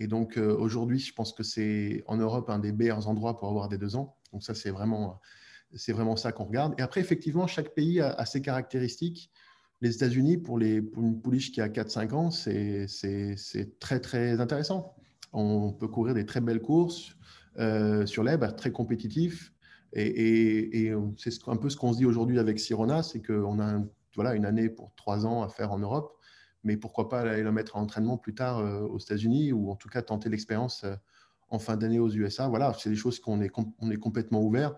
[0.00, 3.48] Et donc euh, aujourd'hui, je pense que c'est en Europe un des meilleurs endroits pour
[3.48, 4.16] avoir des deux ans.
[4.32, 5.20] Donc ça, c'est vraiment,
[5.74, 6.74] c'est vraiment ça qu'on regarde.
[6.78, 9.30] Et après, effectivement, chaque pays a, ses caractéristiques.
[9.80, 14.94] Les États-Unis, pour, les, pour une pouliche qui a 4-5 ans, c'est très, très intéressant.
[15.32, 17.16] On peut courir des très belles courses
[17.58, 19.52] euh, sur l'herbe, très compétitif.
[19.92, 23.82] Et, c'est un peu ce qu'on se dit aujourd'hui avec Sirona, c'est qu'on a
[24.14, 26.16] voilà, une année pour trois ans à faire en Europe,
[26.64, 28.58] mais pourquoi pas aller la mettre en entraînement plus tard
[28.90, 30.84] aux États-Unis ou en tout cas tenter l'expérience
[31.50, 32.48] en fin d'année aux USA.
[32.48, 34.76] Voilà, c'est des choses qu'on est, on est complètement ouvert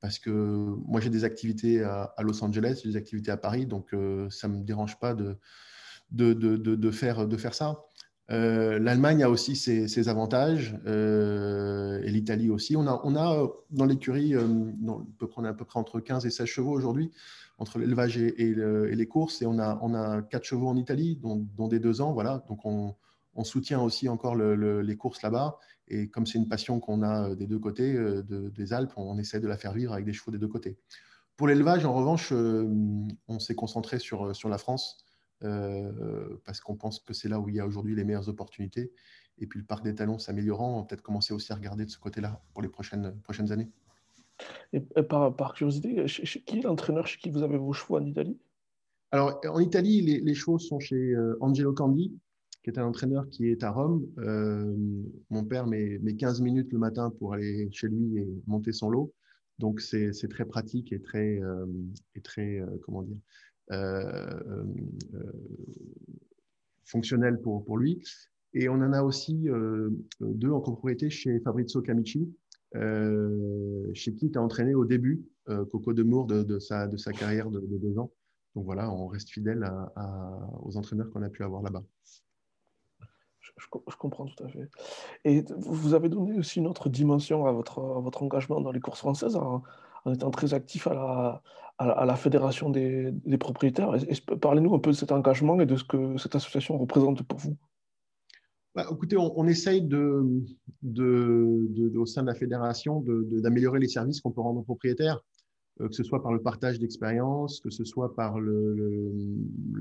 [0.00, 3.90] parce que moi j'ai des activités à, Los Angeles, j'ai des activités à Paris, donc
[4.30, 5.36] ça ne me dérange pas de,
[6.10, 7.84] de, de, de, faire, de faire ça.
[8.30, 12.76] Euh, L'Allemagne a aussi ses, avantages euh, et l'Italie aussi.
[12.76, 14.46] On a, dans l'écurie, euh,
[14.86, 17.10] on peut prendre à peu près entre 15 et 16 chevaux aujourd'hui,
[17.58, 19.40] entre l'élevage et, les courses.
[19.40, 22.12] Et on a, on a 4 chevaux en Italie, dont, des 2 ans.
[22.12, 22.44] Voilà.
[22.48, 22.94] Donc on,
[23.44, 25.58] soutient aussi encore les courses là-bas.
[25.86, 27.96] Et comme c'est une passion qu'on a des deux côtés
[28.28, 30.76] des Alpes, on essaie de la faire vivre avec des chevaux des deux côtés.
[31.36, 35.04] Pour l'élevage, en revanche, on s'est concentré sur la France.
[35.44, 38.92] Euh, parce qu'on pense que c'est là où il y a aujourd'hui les meilleures opportunités.
[39.38, 41.90] Et puis le parc des talons s'améliorant, on va peut-être commencer aussi à regarder de
[41.90, 43.70] ce côté-là pour les prochaines, prochaines années.
[44.72, 48.38] Et par, par curiosité, qui est l'entraîneur chez qui vous avez vos chevaux en Italie?
[49.10, 52.12] Alors en Italie, les, les chevaux sont chez euh, Angelo Candi,
[52.62, 54.06] qui est un entraîneur qui est à Rome.
[54.18, 54.74] Euh,
[55.30, 58.90] mon père met, met, 15 minutes le matin pour aller chez lui et monter son
[58.90, 59.12] lot.
[59.58, 61.40] Donc c'est très pratique et très,
[62.14, 63.47] et très comment dire, euh, euh,
[66.84, 68.02] fonctionnel pour, lui.
[68.54, 72.32] Et on en a aussi euh, deux en copropriété chez Fabrizio Camici,
[72.74, 76.02] chez qui tu as entraîné au début Coco de,
[76.42, 78.10] de, sa, de sa carrière de, deux ans.
[78.54, 79.70] Donc voilà, on reste fidèle
[80.62, 81.84] aux entraîneurs qu'on a pu avoir là-bas.
[83.58, 84.68] Je, comprends tout à fait.
[85.24, 89.00] Et vous avez donné aussi une autre dimension à votre, votre engagement dans les courses
[89.00, 89.62] françaises en,
[90.08, 91.42] en étant très actif à la,
[91.78, 93.92] à la fédération des, propriétaires.
[94.40, 97.56] Parlez-nous un peu de cet engagement et de ce que cette association représente pour vous.
[98.74, 100.24] Bah, écoutez, on, essaye de,
[100.82, 105.24] de, au sein de la fédération d'améliorer les services qu'on peut rendre aux propriétaires,
[105.80, 109.12] euh, que ce soit par le partage d'expériences, que ce soit par le,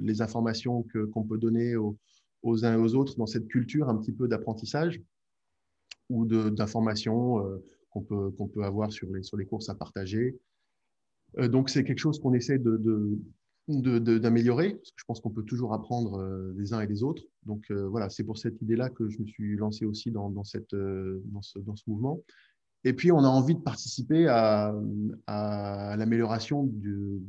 [0.02, 1.96] les informations qu'on peut donner aux,
[2.64, 5.02] uns et aux autres dans cette culture un petit peu d'apprentissage
[6.10, 7.64] ou d'informations euh,
[8.02, 10.38] qu'on peut, avoir sur les, courses à partager.
[11.40, 12.60] Euh, donc, c'est quelque chose qu'on essaie
[13.68, 17.24] d'améliorer, parce que je pense qu'on peut toujours apprendre euh, des uns et des autres.
[17.46, 21.22] Donc euh, voilà, c'est pour cette idée-là que je me suis lancé aussi dans, ce,
[21.88, 22.22] mouvement.
[22.84, 24.74] Et puis, on a envie de participer à,
[25.98, 27.22] l'amélioration du,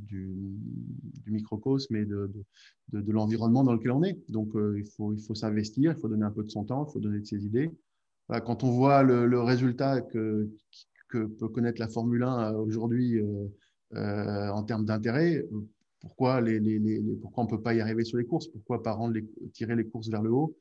[1.27, 4.19] microcosme et de l'environnement dans lequel on est.
[4.29, 6.93] Donc, il faut, il faut s'investir, il faut donner un peu de son temps, il
[6.93, 7.73] faut donner de ses idées.
[8.29, 10.51] Quand on voit le, résultat que,
[11.09, 13.21] peut connaître la Formule 1 aujourd'hui,
[13.95, 15.47] euh, en termes d'intérêt.
[16.01, 18.47] Pourquoi, on ne peut pas y arriver sur les courses?
[18.49, 19.19] Pourquoi pas rendre
[19.55, 20.57] tirer les courses vers le haut?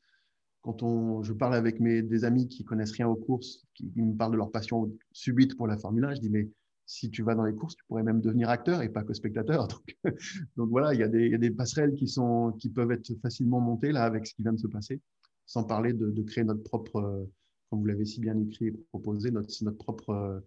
[0.61, 4.31] Quand on, je parle avec des amis qui connaissent rien aux courses, qui, me parlent
[4.31, 6.49] de leur passion subite pour la Formule 1, je dis mais
[6.85, 9.67] si tu vas dans les courses, tu pourrais même devenir acteur et pas que spectateur.
[10.55, 14.33] Donc, voilà, il y, a des, passerelles qui, peuvent être facilement montées là avec ce
[14.33, 15.01] qui vient de se passer,
[15.45, 17.27] sans parler de créer notre propre,
[17.69, 20.41] comme vous l'avez si bien écrit et proposé, notre, propre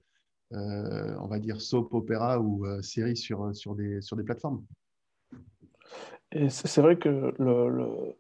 [0.53, 4.65] euh, on va dire, soap opéra ou euh, série sur, sur, des, plateformes.
[6.49, 8.15] C'est vrai que le,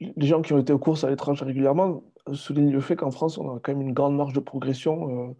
[0.00, 3.38] les gens qui ont été aux courses à l'étranger régulièrement soulignent le fait qu'en France,
[3.38, 5.34] on a quand même une grande marge de progression euh,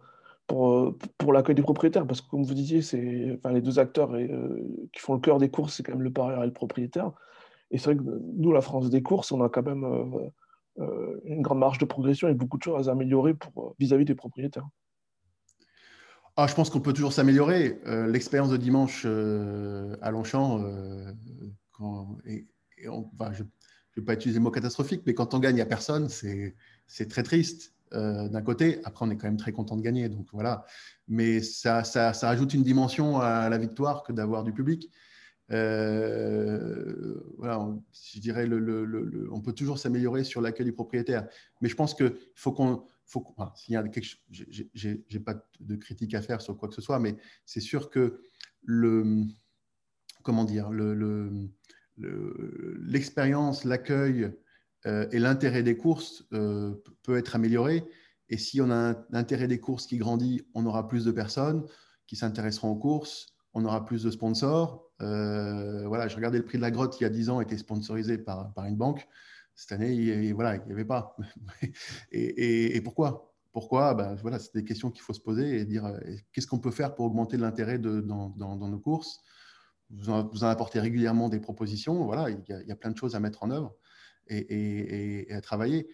[0.45, 2.05] pour, pour l'accueil des propriétaires.
[2.05, 2.79] Parce que, comme vous disiez,
[3.37, 4.11] enfin, les deux acteurs
[4.91, 7.13] qui font le cœur des courses, c'est quand même le parieur et le propriétaire.
[7.71, 8.03] Et c'est vrai que
[8.35, 9.85] nous, la France des courses, on a quand même
[11.25, 13.35] une grande marge de progression et beaucoup de choses à améliorer
[13.79, 14.67] vis à -vis des propriétaires.
[16.41, 17.81] Ah, je pense qu'on peut toujours s'améliorer.
[17.85, 21.11] Euh, l'expérience de dimanche euh, à Longchamp, euh,
[21.77, 23.41] je ne
[23.97, 26.55] vais pas utiliser le mot catastrophique, mais quand on gagne à personne, c'est
[27.09, 28.79] très triste d'un côté.
[28.85, 30.07] Après, on est quand même très content de gagner.
[30.07, 30.63] Donc voilà.
[31.09, 34.89] Mais ça, ça, ça ajoute une dimension à la victoire que d'avoir du public.
[37.37, 37.67] Voilà,
[38.13, 41.27] je dirais, le, on peut toujours s'améliorer sur l'accueil du propriétaire.
[41.61, 46.13] Mais je pense qu'il faut qu'on faut, s'il y a quelque j'ai pas de critique
[46.13, 48.21] à faire sur quoi que ce soit, mais c'est sûr que
[48.63, 49.23] le,
[50.23, 50.69] comment dire,
[51.97, 54.31] l'expérience, le, l'accueil
[54.85, 57.83] euh, et l'intérêt des courses euh, peut être amélioré.
[58.29, 61.65] Et si on a un intérêt des courses qui grandit, on aura plus de personnes
[62.05, 64.89] qui s'intéresseront aux courses, on aura plus de sponsors.
[65.01, 67.57] Euh, voilà, je regardais le prix de la grotte il y a 10 ans, était
[67.57, 69.07] sponsorisé par, par une banque.
[69.55, 71.17] Cette année, il voilà, n'y avait pas.
[72.11, 73.33] et, pourquoi?
[73.51, 73.93] Pourquoi?
[73.93, 75.99] Ben, voilà, C'est des questions qu'il faut se poser et dire euh,
[76.31, 79.19] qu'est-ce qu'on peut faire pour augmenter l'intérêt dans, dans, nos courses?
[79.89, 82.05] Vous en, apportez régulièrement des propositions.
[82.05, 83.75] Voilà, il y, a, plein de choses à mettre en œuvre
[84.27, 85.89] et, à travailler,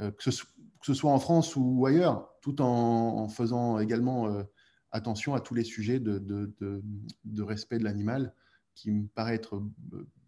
[0.00, 4.44] euh, que, ce, soit en France ou ailleurs, tout en, faisant également,
[4.92, 8.34] attention à tous les sujets de, respect de l'animal
[8.74, 9.62] qui me paraît être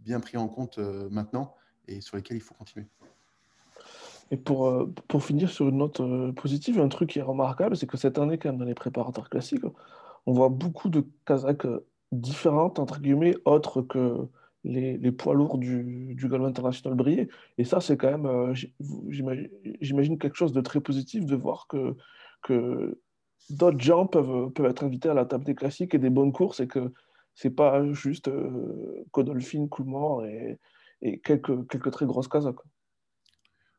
[0.00, 1.54] bien pris en compte maintenant
[1.88, 2.86] et sur lesquels il faut continuer.
[4.30, 6.00] Et pour, pour finir sur une note
[6.34, 9.28] positive, un truc qui est remarquable, c'est que cette année, quand même, dans les préparateurs
[9.28, 9.64] classiques,
[10.26, 11.66] on voit beaucoup de Kazakhs
[12.12, 14.28] différentes, entre guillemets, autres que
[14.64, 17.28] les, poids lourds du, du international briller.
[17.58, 18.54] Et ça, c'est quand même, euh,
[19.80, 21.96] j'imagine, quelque chose de très positif de voir que,
[22.42, 22.98] que
[23.50, 26.60] d'autres gens peuvent, peuvent être invités à la table des classiques et des bonnes courses
[26.60, 26.92] et que
[27.34, 30.58] c'est pas juste euh, Coolmore et,
[31.00, 32.46] et quelques, quelques très grosses cases.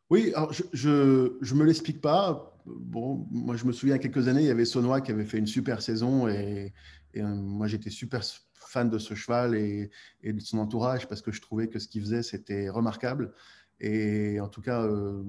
[0.10, 2.62] Oui, alors je ne me l'explique pas.
[2.65, 5.12] Bon, moi, je me souviens, il y a quelques années, il y avait Sonois qui
[5.12, 6.73] avait fait une super saison et,
[7.13, 8.23] et euh, moi, j'étais super
[8.54, 9.91] fan de ce cheval et,
[10.23, 13.34] de son entourage parce que je trouvais que ce qu'il faisait, c'était remarquable.
[13.80, 15.23] Et en tout cas, euh,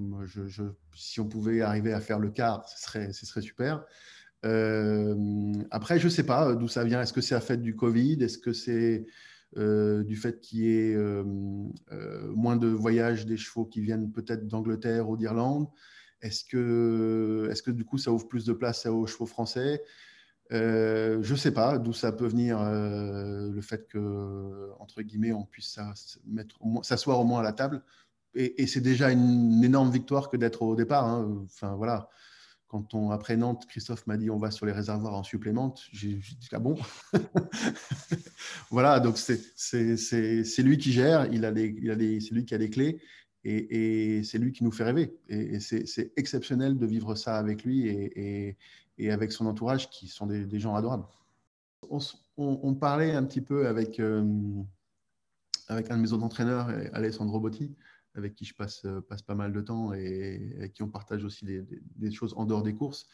[0.94, 3.84] si on pouvait arriver à faire le quart, ce serait, ce serait super.
[4.44, 7.00] Euh, après, je ne sais pas d'où ça vient.
[7.00, 8.22] Est-ce que c'est à fait du Covid?
[8.22, 9.06] Est-ce que c'est
[9.56, 10.96] du fait qu'il y ait
[12.34, 15.68] moins de voyages des chevaux qui viennent peut-être d'Angleterre ou d'Irlande?
[16.22, 19.82] Est-ce que, est que du coup, ça ouvre plus de place aux chevaux français?
[20.52, 25.32] Euh, je ne sais pas d'où ça peut venir euh, le fait que, entre guillemets,
[25.32, 25.78] on puisse
[26.82, 27.82] s'asseoir au moins à la table.
[28.34, 31.04] Et, c'est déjà une, énorme victoire que d'être au départ.
[31.04, 31.44] Hein.
[31.44, 32.08] Enfin, voilà.
[32.68, 36.14] Quand on, après Nantes, Christophe m'a dit on va sur les réservoirs en supplément, j'ai
[36.14, 36.76] dit ah bon?
[38.70, 43.00] Voilà, donc c'est lui qui gère, il a c'est lui qui a les clés
[43.44, 45.16] et, c'est lui qui nous fait rêver.
[45.28, 48.56] Et, c'est exceptionnel de vivre ça avec lui et,
[48.98, 51.06] et avec son entourage qui sont des, gens adorables.
[52.36, 54.24] On, parlait un petit peu avec, euh,
[55.68, 57.74] avec un de mes autres entraîneurs, Alessandro Botti,
[58.14, 61.44] avec qui je passe, passe pas mal de temps et avec qui on partage aussi
[61.44, 63.08] des, choses en dehors des courses.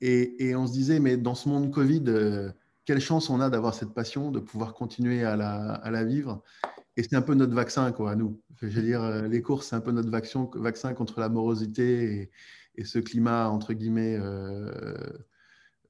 [0.00, 2.50] Et, on se disait, mais dans ce monde Covid, euh,
[2.84, 6.42] quelle chance on a d'avoir cette passion, de pouvoir continuer à la, vivre.
[6.96, 8.40] Et c'est un peu notre vaccin, quoi, à nous.
[8.60, 12.30] Je veux dire, euh, les courses, c'est un peu notre vaccin, contre la morosité
[12.76, 14.70] et, ce climat, entre guillemets, euh,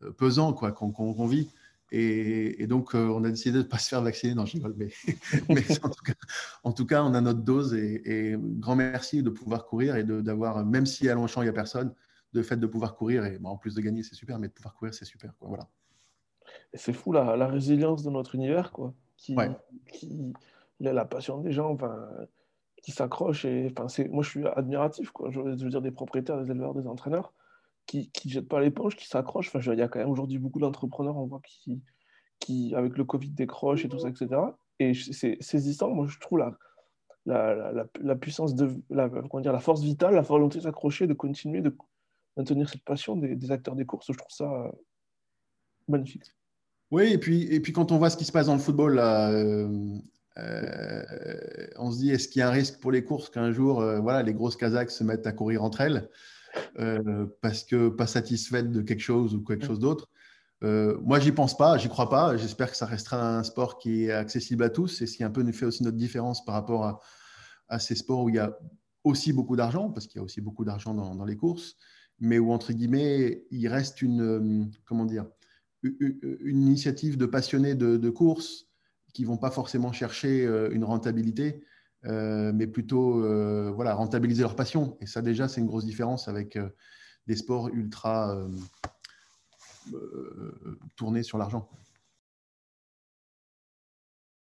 [0.02, 1.50] euh, pesant quoi, qu'on vit.
[1.94, 4.34] Et, donc, euh, on a décidé de ne pas se faire vacciner.
[4.34, 4.88] Non, je rigole, mais,
[6.62, 7.74] en, tout cas, on a notre dose.
[7.74, 11.52] Et, grand merci de pouvoir courir et d'avoir, même si à Longchamp, il n'y a
[11.52, 11.94] personne,
[12.32, 13.26] de fait de pouvoir courir.
[13.26, 15.34] Et en plus de gagner, c'est super, mais de pouvoir courir, c'est super.
[15.38, 15.68] Quoi, voilà.
[16.72, 18.94] C'est fou la, la, résilience de notre univers, quoi.
[19.18, 19.36] Qui,
[19.92, 20.32] qui,
[20.80, 21.72] la passion des gens.
[21.72, 22.08] Enfin,
[22.82, 23.44] qui s'accrochent.
[23.44, 25.10] Et, enfin, moi, je suis admiratif.
[25.10, 25.30] Quoi.
[25.30, 27.34] Je, veux dire, des propriétaires, des éleveurs, des entraîneurs
[27.86, 29.48] qui ne jettent pas l'éponge, qui s'accrochent.
[29.54, 31.82] Enfin, il y a quand même aujourd'hui beaucoup d'entrepreneurs, on voit, qui,
[32.38, 34.28] qui, avec le Covid, décrochent et tout ça, etc.
[34.78, 35.90] Et c'est saisissant.
[35.90, 36.56] Moi, je trouve la,
[37.26, 41.06] la, la, la puissance de la, comment dire, la force vitale, la volonté de s'accrocher,
[41.06, 41.76] de continuer, de
[42.36, 44.06] maintenir cette passion des, des, acteurs des courses.
[44.10, 44.72] Je trouve ça euh,
[45.88, 46.24] magnifique.
[46.90, 48.96] Oui, et puis, et puis quand on voit ce qui se passe dans le football,
[48.96, 49.98] là, euh,
[50.38, 51.02] euh,
[51.78, 54.00] on se dit, est-ce qu'il y a un risque pour les courses qu'un jour, euh,
[54.00, 56.08] voilà, les grosses Kazakhs se mettent à courir entre elles?
[56.78, 60.08] Euh, parce que pas satisfaites de quelque chose ou quelque chose d'autre.
[60.62, 62.36] Moi, j'y pense pas, j'y crois pas.
[62.36, 65.30] J'espère que ça restera un sport qui est accessible à tous et ce qui un
[65.30, 67.00] peu nous fait aussi notre différence par rapport à,
[67.68, 68.56] à ces sports où il y a
[69.02, 71.76] aussi beaucoup d'argent, parce qu'il y a aussi beaucoup d'argent dans, les courses,
[72.20, 75.26] mais où, entre guillemets, il reste une, comment dire,
[75.82, 78.66] une initiative de passionnés de, de course
[79.12, 81.60] qui vont pas forcément chercher euh, une rentabilité, euh,
[82.04, 84.96] mais plutôt euh, voilà, rentabiliser leur passion.
[85.00, 86.58] Et ça, déjà, c'est une grosse différence avec
[87.26, 88.36] des sports ultra
[90.96, 91.68] tournés sur l'argent.